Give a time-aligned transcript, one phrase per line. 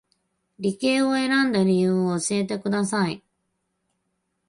[0.57, 3.21] 理系を選んだ理由を教えてください